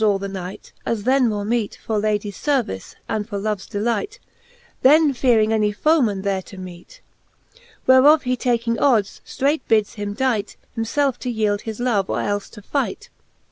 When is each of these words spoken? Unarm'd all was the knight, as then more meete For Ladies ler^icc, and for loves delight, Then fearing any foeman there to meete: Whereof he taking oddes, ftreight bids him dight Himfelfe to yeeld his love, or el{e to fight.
Unarm'd 0.03 0.09
all 0.09 0.13
was 0.13 0.21
the 0.21 0.33
knight, 0.33 0.73
as 0.83 1.03
then 1.03 1.29
more 1.29 1.45
meete 1.45 1.77
For 1.85 1.99
Ladies 1.99 2.35
ler^icc, 2.37 2.95
and 3.07 3.29
for 3.29 3.37
loves 3.37 3.67
delight, 3.67 4.17
Then 4.81 5.13
fearing 5.13 5.53
any 5.53 5.71
foeman 5.71 6.23
there 6.23 6.41
to 6.41 6.57
meete: 6.57 7.01
Whereof 7.85 8.23
he 8.23 8.35
taking 8.35 8.79
oddes, 8.79 9.21
ftreight 9.27 9.61
bids 9.67 9.93
him 10.01 10.15
dight 10.15 10.57
Himfelfe 10.75 11.19
to 11.19 11.31
yeeld 11.31 11.61
his 11.69 11.79
love, 11.79 12.09
or 12.09 12.17
el{e 12.19 12.49
to 12.49 12.63
fight. 12.63 13.09